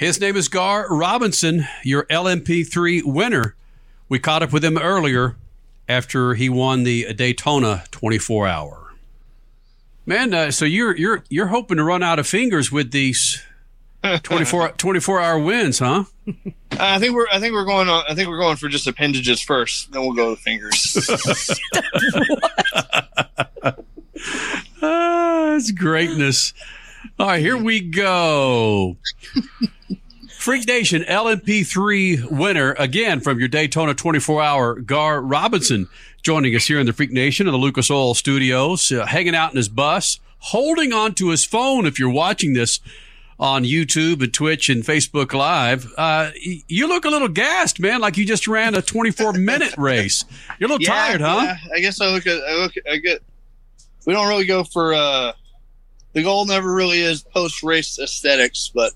[0.00, 3.54] His name is Gar Robinson, your LMP3 winner.
[4.08, 5.36] We caught up with him earlier
[5.90, 8.94] after he won the Daytona 24 hour.
[10.06, 13.42] Man, uh, so you're you're you're hoping to run out of fingers with these
[14.22, 16.04] 24, 24 hour wins, huh?
[16.70, 19.42] I think we're I think we're going on I think we're going for just appendages
[19.42, 20.96] first, then we'll go to fingers.
[24.80, 26.54] ah, that's greatness.
[27.18, 28.96] All right, here we go.
[30.38, 35.88] Freak Nation LMP3 winner again from your Daytona 24 hour, Gar Robinson,
[36.22, 39.50] joining us here in the Freak Nation of the Lucas Oil Studios, uh, hanging out
[39.50, 41.84] in his bus, holding on to his phone.
[41.86, 42.80] If you're watching this
[43.38, 48.16] on YouTube and Twitch and Facebook Live, uh, you look a little gassed, man, like
[48.16, 50.24] you just ran a 24 minute race.
[50.58, 51.40] You're a little Yeah, tired, huh?
[51.44, 51.56] yeah.
[51.74, 53.22] I guess I look at I look I get
[54.06, 55.32] we don't really go for uh
[56.12, 58.92] the goal never really is post race aesthetics, but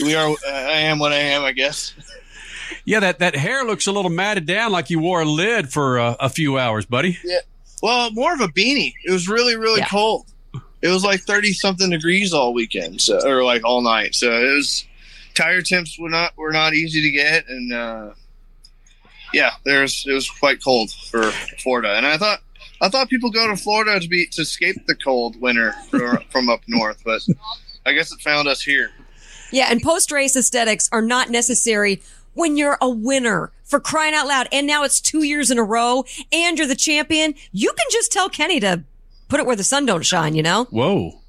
[0.00, 1.94] we are I am what I am, I guess.
[2.86, 5.98] Yeah, that, that hair looks a little matted down like you wore a lid for
[5.98, 7.18] uh, a few hours, buddy.
[7.24, 7.38] Yeah.
[7.82, 8.92] Well, more of a beanie.
[9.04, 9.88] It was really, really Yeah.
[9.88, 10.26] cold.
[10.82, 14.14] It was like thirty something degrees all weekend, so or like all night.
[14.14, 14.84] So it was
[15.34, 18.10] tire temps were not were not easy to get, and uh,
[19.32, 21.30] yeah, there's it was quite cold for
[21.62, 21.94] Florida.
[21.96, 22.40] And I thought
[22.84, 25.72] I thought people go to Florida to be to escape the cold winter
[26.30, 27.22] from up north, but
[27.86, 28.90] I guess it found us here.
[29.50, 32.02] Yeah, and post race aesthetics are not necessary
[32.34, 34.48] when you're a winner for crying out loud.
[34.52, 37.34] And now it's two years in a row and you're the champion.
[37.52, 38.82] You can just tell Kenny to
[39.28, 40.64] put it where the sun don't shine, you know?
[40.64, 41.20] Whoa.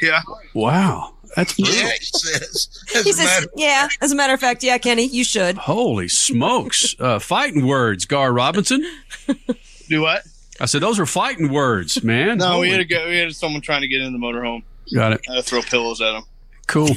[0.00, 0.20] Yeah,
[0.54, 1.14] Wow.
[1.34, 1.74] That's brutal.
[1.74, 2.84] Yeah, he says.
[2.94, 5.56] As He a says, matter, yeah, as a matter of fact, yeah, Kenny, you should.
[5.58, 6.94] Holy smokes.
[6.98, 8.82] Uh, fighting words, Gar Robinson.
[9.88, 10.22] do what?
[10.60, 12.38] I said, those are fighting words, man.
[12.38, 14.62] No, we had a go, we had someone trying to get in the motorhome.
[14.92, 15.20] Got it.
[15.30, 16.24] I throw pillows at them.
[16.66, 16.90] Cool.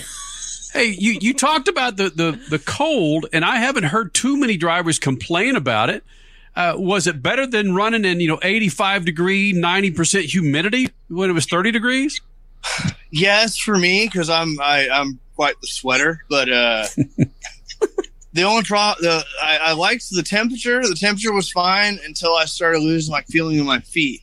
[0.73, 4.57] Hey, you, you talked about the, the, the cold, and I haven't heard too many
[4.57, 6.03] drivers complain about it.
[6.55, 11.33] Uh, was it better than running in, you know, 85 degree, 90% humidity when it
[11.33, 12.21] was 30 degrees?
[13.13, 16.85] Yes, for me because I'm I, I'm quite the sweater, but uh,
[18.33, 20.81] the only problem the I, I liked the temperature.
[20.81, 24.21] The temperature was fine until I started losing like feeling in my feet.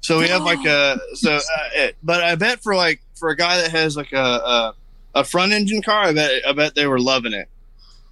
[0.00, 1.40] So we have like a so, uh,
[1.74, 4.74] it, but I bet for like for a guy that has like a, a
[5.16, 7.48] a front engine car, I bet I bet they were loving it.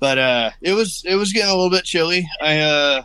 [0.01, 2.29] But uh, it was it was getting a little bit chilly.
[2.41, 3.03] I uh,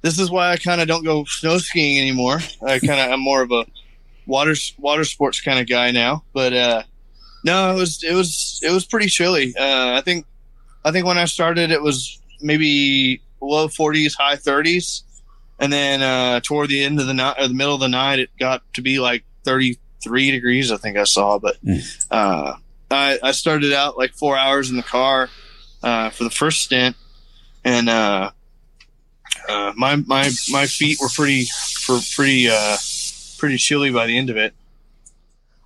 [0.00, 2.40] this is why I kind of don't go snow skiing anymore.
[2.66, 3.66] I kind of I'm more of a
[4.26, 6.24] water water sports kind of guy now.
[6.32, 6.82] But uh,
[7.44, 9.54] no, it was it was it was pretty chilly.
[9.56, 10.26] Uh, I think
[10.84, 15.02] I think when I started, it was maybe low 40s, high 30s,
[15.58, 18.18] and then uh, toward the end of the night, or the middle of the night,
[18.18, 20.70] it got to be like 33 degrees.
[20.70, 21.56] I think I saw, but
[22.10, 22.54] uh,
[22.90, 25.28] I, I started out like four hours in the car
[25.82, 26.96] uh, for the first stint,
[27.64, 28.30] and uh,
[29.48, 31.46] uh, my my my feet were pretty
[31.82, 32.76] for pretty uh,
[33.38, 34.54] pretty chilly by the end of it.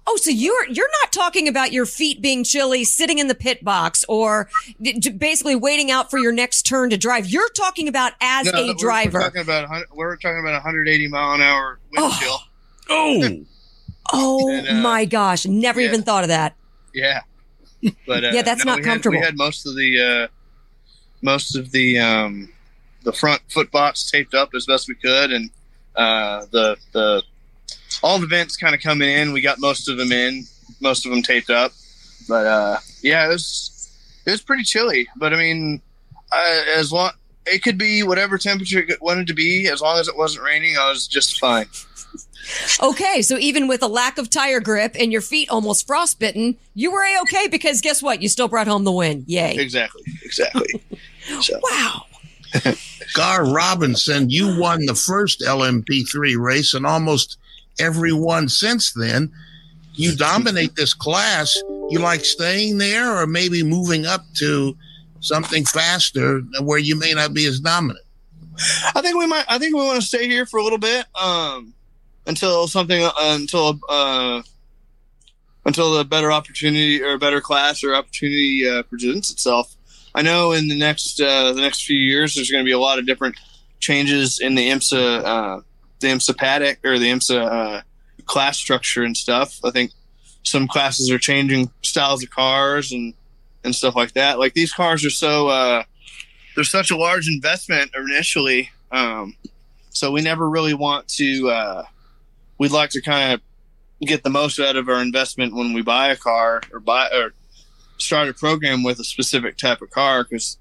[0.07, 3.63] Oh, so you're you're not talking about your feet being chilly, sitting in the pit
[3.65, 4.49] box, or
[4.81, 7.29] d- d- basically waiting out for your next turn to drive.
[7.29, 9.19] You're talking about as No, a we're- driver.
[9.19, 12.19] We're talking about we're talking about 180 mile an hour wind Oh.
[12.21, 12.39] chill.
[12.91, 13.45] Oh,
[14.13, 15.89] oh And, uh, my gosh, never yeah.
[15.89, 16.57] even thought of that.
[16.93, 17.21] Yeah,
[18.07, 19.19] but uh, Yeah, that's not we had- comfortable.
[19.21, 20.29] we had most of the uh,
[21.23, 22.53] most of the um,
[23.05, 25.51] the front foot box taped up as best we could, and
[25.95, 27.23] uh, the the
[28.03, 29.33] all the vents kind of coming in.
[29.33, 30.45] We got most of them in,
[30.81, 31.73] most of them taped up.
[32.29, 33.91] But uh, yeah, it was
[34.27, 35.09] it was pretty chilly.
[35.17, 35.81] But I mean,
[36.33, 37.13] I, as long
[37.47, 40.77] it could be whatever temperature it wanted to be, as long as it wasn't raining,
[40.79, 41.67] I was just fine.
[42.83, 46.91] Okay, so even with a lack of tire grip and your feet almost frostbitten, you
[46.91, 48.21] were a okay because guess what?
[48.21, 49.25] You still brought home the win.
[49.27, 49.57] Yay!
[49.57, 50.83] Exactly, exactly.
[51.41, 51.59] so.
[51.63, 52.03] Wow.
[53.15, 57.39] Gar Robinson, you won the first LMP3 race and almost
[57.79, 59.33] every one since then.
[59.95, 61.61] You dominate this class.
[61.91, 64.77] You like staying there or maybe moving up to
[65.21, 68.05] something faster where you may not be as dominant?
[68.95, 69.45] I think we might.
[69.49, 71.73] I think we want to stay here for a little bit, um,
[72.27, 74.43] until something, uh, until uh,
[75.65, 79.75] until a better opportunity or better class or opportunity uh, presents itself.
[80.15, 82.79] I know in the next uh, the next few years, there's going to be a
[82.79, 83.37] lot of different
[83.81, 85.61] changes in the IMSA uh,
[86.03, 87.83] the IMSA paddock or the IMSA uh,
[88.27, 89.59] class structure and stuff.
[89.65, 89.93] I think
[90.43, 93.15] some classes are changing styles of cars and
[93.65, 94.39] and stuff like that.
[94.39, 95.49] Like these cars are so.
[95.49, 95.85] Uh,
[96.55, 99.35] there's such a large investment initially um,
[99.91, 101.85] so we never really want to uh,
[102.59, 103.41] we'd like to kind of
[104.07, 107.33] get the most out of our investment when we buy a car or buy or
[107.97, 110.59] start a program with a specific type of car because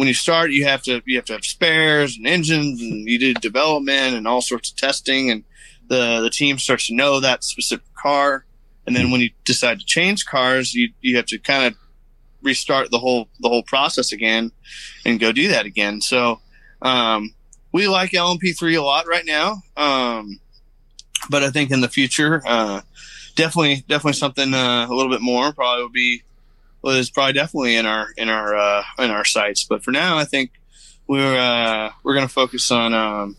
[0.00, 3.18] when you start, you have to you have to have spares and engines, and you
[3.18, 5.44] do development and all sorts of testing, and
[5.88, 8.46] the the team starts to know that specific car.
[8.86, 11.78] And then when you decide to change cars, you you have to kind of
[12.40, 14.52] restart the whole the whole process again
[15.04, 16.00] and go do that again.
[16.00, 16.40] So
[16.80, 17.34] um,
[17.70, 20.40] we like LMP3 a lot right now, um,
[21.28, 22.80] but I think in the future, uh,
[23.36, 26.22] definitely definitely something uh, a little bit more probably would be
[26.82, 29.64] was probably definitely in our in our uh, in our sights.
[29.64, 30.52] But for now, I think
[31.06, 33.36] we're uh, we're going to focus on um,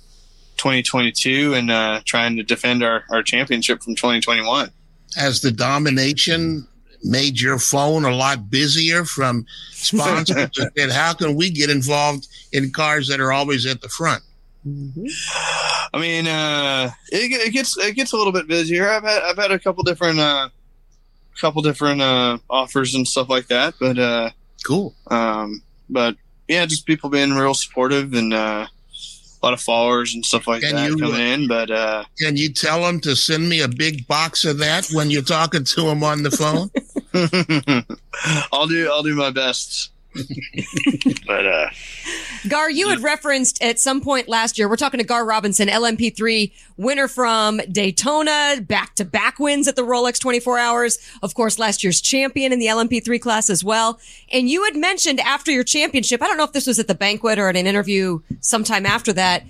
[0.57, 4.69] 2022 and uh, trying to defend our, our championship from 2021.
[5.15, 6.67] Has the domination
[7.03, 12.71] made your phone a lot busier from sponsors and how can we get involved in
[12.71, 14.21] cars that are always at the front?
[14.63, 18.87] I mean, uh, it, it gets it gets a little bit busier.
[18.87, 20.49] I've had I've had a couple different uh,
[21.39, 24.29] couple different uh, offers and stuff like that, but uh,
[24.65, 24.93] Cool.
[25.07, 26.15] um, but
[26.47, 28.67] yeah, just people being real supportive and uh,
[29.41, 31.47] a lot of followers and stuff like Can that you, coming uh, in.
[31.47, 35.09] But uh, Can you tell them to send me a big box of that when
[35.09, 36.69] you're talking to them on the phone?
[38.51, 39.91] I'll do I'll do my best.
[41.27, 41.69] but uh,
[42.47, 46.51] Gar, you had referenced at some point last year, we're talking to Gar Robinson, LMP3
[46.77, 50.97] winner from Daytona, back to back wins at the Rolex 24 hours.
[51.21, 53.99] Of course, last year's champion in the LMP3 class as well.
[54.31, 56.95] And you had mentioned after your championship, I don't know if this was at the
[56.95, 59.43] banquet or at an interview sometime after that,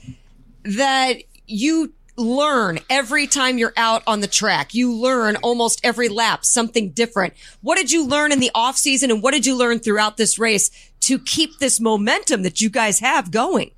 [0.63, 4.73] that you learn every time you're out on the track.
[4.73, 7.33] You learn almost every lap something different.
[7.61, 10.39] What did you learn in the off season and what did you learn throughout this
[10.39, 10.69] race
[11.01, 13.71] to keep this momentum that you guys have going?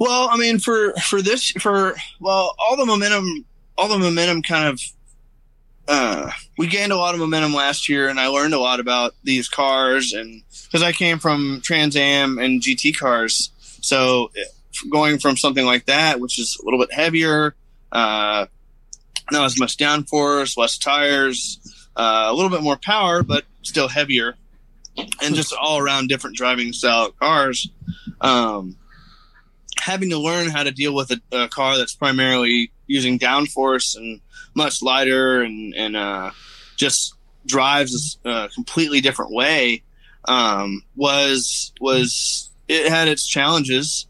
[0.00, 3.44] well, I mean, for for this for well, all the momentum,
[3.76, 4.80] all the momentum kind of.
[5.88, 9.14] Uh, we gained a lot of momentum last year, and I learned a lot about
[9.24, 13.50] these cars, and because I came from Trans Am and GT cars,
[13.80, 14.30] so
[14.90, 17.54] going from something like that, which is a little bit heavier,
[17.90, 18.46] uh,
[19.30, 21.58] not as much downforce, less tires,
[21.96, 24.36] uh, a little bit more power, but still heavier,
[25.22, 27.68] and just all around different driving style cars.
[28.20, 28.76] Um,
[29.78, 34.20] having to learn how to deal with a, a car that's primarily using downforce and
[34.54, 36.30] much lighter and and uh,
[36.76, 37.14] just
[37.46, 39.82] drives a completely different way
[40.26, 44.06] um, was was it had its challenges,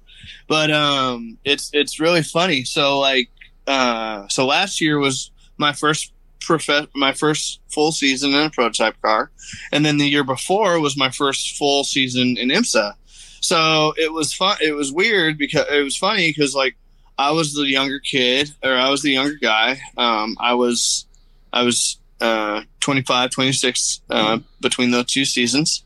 [0.49, 2.65] but um, it's it's really funny.
[2.65, 3.31] So like
[3.67, 9.01] uh, so last year was my first prof- my first full season in a prototype
[9.03, 9.31] car,
[9.71, 12.95] and then the year before was my first full season in IMSA.
[13.41, 14.57] So it was fun.
[14.61, 16.77] It was weird because it was funny because like
[17.19, 19.81] I was the younger kid or I was the younger guy.
[19.97, 21.07] Um, I was
[21.53, 25.85] I was uh, 25, 26 uh, between those two seasons,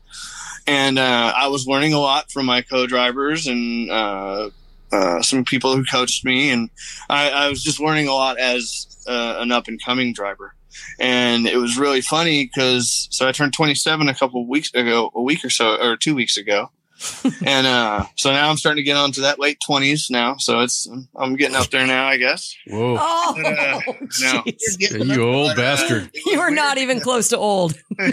[0.67, 4.49] and uh, I was learning a lot from my co-drivers and uh,
[4.91, 6.69] uh, some people who coached me, and
[7.09, 10.53] I, I was just learning a lot as uh, an up and coming driver.
[10.99, 15.21] And it was really funny because so I turned 27 a couple weeks ago, a
[15.21, 16.69] week or so, or two weeks ago.
[17.45, 20.37] and uh, so now I'm starting to get on to that late 20s now.
[20.37, 22.55] So it's I'm getting up there now, I guess.
[22.67, 22.97] Whoa.
[22.99, 23.81] Oh, uh,
[24.21, 24.43] no.
[24.43, 25.15] jeez.
[25.15, 26.09] You old But, bastard.
[26.13, 27.75] it you are not even close to old.
[27.97, 28.07] but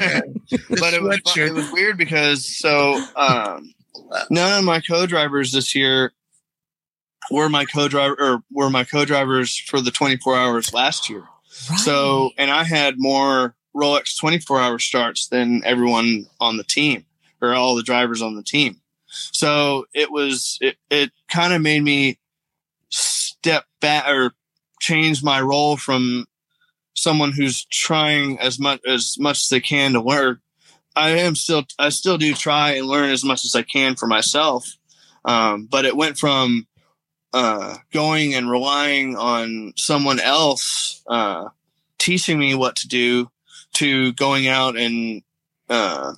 [0.94, 3.72] it was, it was weird because so um,
[4.30, 6.12] none of my co-drivers this year
[7.30, 11.24] were my co-driver or were my co-drivers for the 24 hours last year.
[11.78, 17.06] So and I had more Rolex 24 hour starts than everyone on the team
[17.44, 18.80] or all the drivers on the team.
[19.06, 22.18] So it was it, it kind of made me
[22.88, 24.32] step back or
[24.80, 26.26] change my role from
[26.94, 30.40] someone who's trying as much as much as they can to learn.
[30.96, 34.06] I am still I still do try and learn as much as I can for
[34.06, 34.68] myself.
[35.24, 36.66] Um, but it went from
[37.32, 41.48] uh, going and relying on someone else uh,
[41.98, 43.30] teaching me what to do
[43.74, 45.22] to going out and
[45.68, 46.14] uh,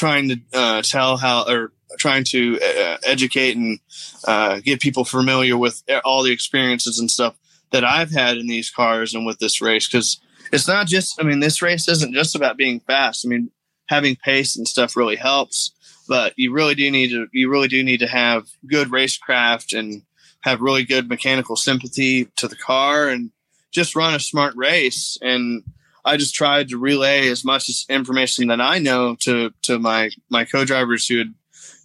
[0.00, 3.78] trying to uh, tell how or trying to uh, educate and
[4.26, 7.36] uh, get people familiar with all the experiences and stuff
[7.70, 10.18] that I've had in these cars and with this race because
[10.52, 13.26] it's not just I mean this race isn't just about being fast.
[13.26, 13.50] I mean
[13.88, 15.72] having pace and stuff really helps,
[16.08, 20.02] but you really do need to you really do need to have good racecraft and
[20.40, 23.32] have really good mechanical sympathy to the car and
[23.70, 25.62] just run a smart race and
[26.04, 30.10] I just tried to relay as much as information that I know to to my
[30.28, 31.34] my co-drivers who had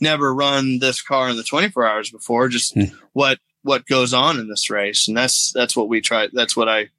[0.01, 2.95] never run this car in the 24 hours before just Hmm.
[3.13, 6.69] what what goes on in this race and that's that's what we try that's what
[6.69, 6.89] I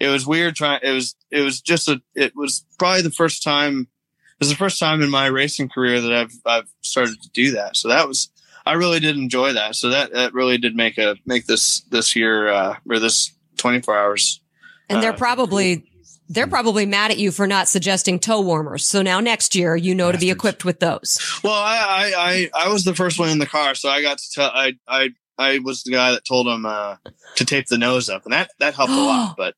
[0.00, 0.80] it was weird trying.
[0.82, 2.02] It was it was just a.
[2.16, 3.82] It was probably the first time.
[3.82, 7.52] It was the first time in my racing career that I've I've started to do
[7.52, 7.76] that.
[7.76, 8.28] So that was
[8.66, 9.76] I really did enjoy that.
[9.76, 13.96] So that that really did make a make this this year uh, or this 24
[13.96, 14.40] hours.
[14.88, 15.84] And they're Uh, probably
[16.32, 18.86] they're probably mad at you for not suggesting toe warmers.
[18.86, 21.18] So now next year, you know to be equipped with those.
[21.44, 21.76] Well, I,
[22.16, 24.50] I, I, I was the first one in the car, so I got to tell.
[24.52, 26.96] I, I, I was the guy that told him uh,
[27.36, 29.34] to tape the nose up, and that that helped a lot.
[29.36, 29.54] But,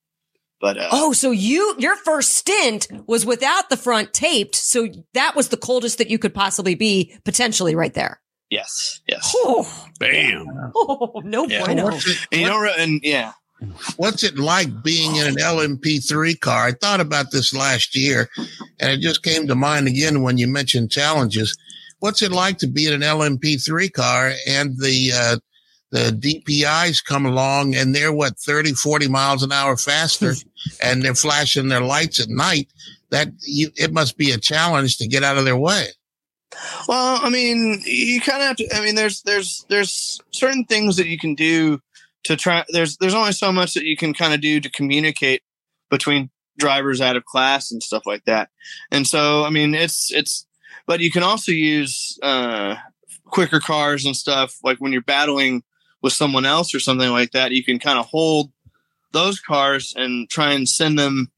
[0.60, 4.54] but uh, Oh, so you your first stint was without the front taped.
[4.54, 8.20] So that was the coldest that you could possibly be potentially right there.
[8.50, 9.32] yes, yes.
[9.36, 9.66] Oh,
[9.98, 10.46] Bam.
[10.74, 11.64] oh no Yeah.
[11.64, 11.84] bueno.
[11.86, 13.32] What's And you what- and yeah,
[13.96, 16.66] what's it like being in an LMP3 car?
[16.66, 18.28] I thought about this last year,
[18.80, 21.56] and it just came to mind again when you mentioned challenges.
[22.00, 25.36] What's it like to be in an LMP3 car and the uh,
[25.90, 30.34] the DPIs come along and they're what 30, 40 miles an hour faster,
[30.82, 32.68] and they're flashing their lights at night?
[33.10, 35.88] That you, it must be a challenge to get out of their way.
[36.88, 38.76] Well, I mean, you kind of have to.
[38.76, 41.80] I mean, there's there's there's certain things that you can do
[42.24, 42.64] to try.
[42.68, 45.42] There's there's only so much that you can kind of do to communicate
[45.90, 48.48] between drivers out of class and stuff like that.
[48.90, 50.46] And so, I mean, it's it's.
[50.86, 52.76] But you can also use uh,
[53.24, 55.62] quicker cars and stuff like when you're battling
[56.02, 57.52] with someone else or something like that.
[57.52, 58.52] You can kind of hold
[59.12, 61.32] those cars and try and send them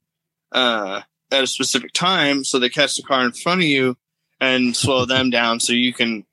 [0.50, 3.96] uh, at a specific time so they catch the car in front of you
[4.40, 6.24] and slow them down so you can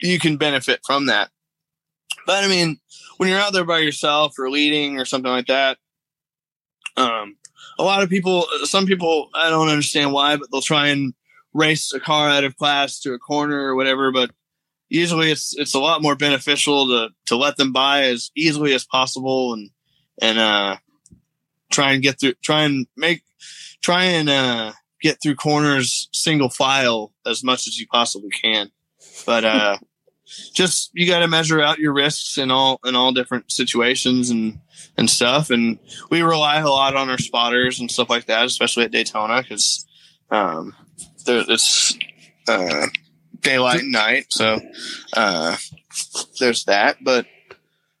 [0.00, 1.30] you can benefit from that.
[2.26, 2.80] But I mean,
[3.16, 5.78] when you're out there by yourself or leading or something like that,
[6.96, 7.36] um,
[7.78, 11.14] a lot of people, some people, I don't understand why, but they'll try and
[11.52, 14.12] race a car out of class to a corner or whatever.
[14.12, 14.30] But
[14.88, 18.84] usually, it's it's a lot more beneficial to to let them by as easily as
[18.84, 19.70] possible and
[20.20, 20.76] and uh,
[21.70, 23.22] try and get through, try and make,
[23.82, 28.70] try and uh, get through corners single file as much as you possibly can.
[29.26, 29.78] But uh,
[30.54, 34.58] just you got to measure out your risks in all in all different situations and
[34.96, 35.50] and stuff.
[35.50, 35.78] And
[36.10, 39.86] we rely a lot on our spotters and stuff like that, especially at Daytona, because
[40.30, 40.74] um,
[41.24, 41.98] there, it's
[42.48, 42.86] uh,
[43.40, 44.26] daylight and night.
[44.30, 44.60] So
[45.14, 45.56] uh,
[46.38, 46.98] there's that.
[47.02, 47.26] But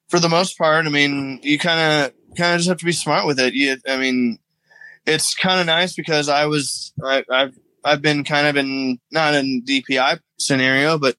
[0.08, 2.92] for the most part, I mean, you kind of kind of just have to be
[2.92, 3.54] smart with it.
[3.54, 4.38] You, I mean,
[5.06, 9.34] it's kind of nice because I was I, I've I've been kind of in not
[9.34, 11.16] in DPI scenario, but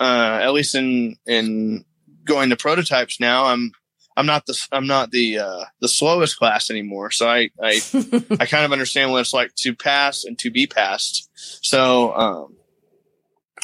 [0.00, 1.84] uh, at least in in
[2.24, 3.72] going to prototypes now, I'm
[4.16, 7.10] I'm not the I'm not the uh, the slowest class anymore.
[7.10, 7.80] So I I
[8.40, 11.28] I kind of understand what it's like to pass and to be passed.
[11.64, 12.56] So um,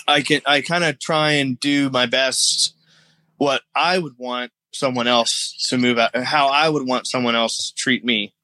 [0.06, 2.74] I can I kind of try and do my best
[3.38, 7.68] what I would want someone else to move out, how I would want someone else
[7.68, 8.34] to treat me.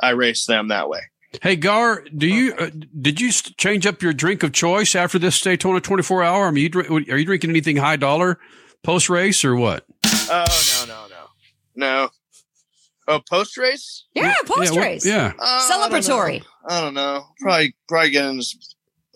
[0.00, 1.00] I race them that way.
[1.42, 5.40] Hey Gar, do you uh, did you change up your drink of choice after this
[5.40, 6.46] Daytona 24 hour?
[6.46, 8.38] I mean, you are you drinking anything high dollar
[8.82, 9.84] post race or what?
[10.30, 11.26] Oh no no no
[11.74, 12.08] no.
[13.08, 14.04] Oh, post race?
[14.14, 15.06] yeah, post yeah, what- race.
[15.06, 15.32] yeah.
[15.70, 16.42] Celebratory.
[16.68, 17.24] I don't know.
[17.40, 18.60] Probably probably getting some,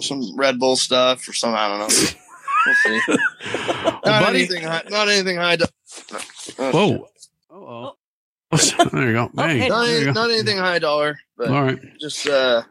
[0.01, 1.55] some Red Bull stuff or some.
[1.55, 2.09] I don't know.
[2.67, 3.01] We'll see.
[3.87, 4.63] Not buddy, anything.
[4.65, 5.57] High, not anything high.
[5.57, 5.65] Do-
[6.59, 7.09] oh, whoa.
[7.51, 7.93] Oh,
[8.93, 9.31] there you go.
[9.35, 9.59] Bang.
[9.59, 9.69] hey.
[9.69, 10.13] Not, There you go.
[10.13, 11.79] not anything high dollar, but All right.
[12.01, 12.63] just uh,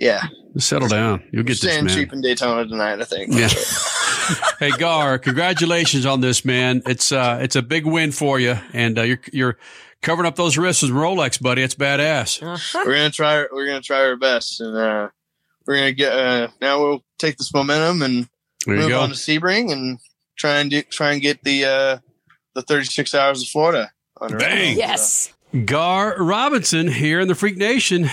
[0.00, 0.22] yeah,
[0.54, 1.22] Just settle down.
[1.32, 1.94] You'll get this, staying man.
[1.94, 3.00] cheap in Daytona tonight.
[3.00, 3.32] I think.
[3.34, 3.48] Yeah.
[4.58, 6.82] hey Gar, congratulations on this, man.
[6.86, 9.58] It's uh, it's a big win for you, and uh, you're you're
[10.00, 11.62] covering up those wrists with Rolex, buddy.
[11.62, 12.42] It's badass.
[12.42, 12.82] Uh-huh.
[12.86, 13.44] we're gonna try.
[13.52, 15.08] We're gonna try our best, and uh,
[15.66, 16.12] we're gonna get.
[16.12, 18.28] Uh, now we'll take this momentum and
[18.66, 19.98] There move on to Sebring and
[20.36, 21.98] try and do, try and get the uh,
[22.54, 23.92] the 36 hours of Florida.
[24.22, 24.76] Under our Bang.
[24.76, 24.78] belt.
[24.78, 25.32] Yes.
[25.66, 28.08] Gar Robinson here in the Freak Nation.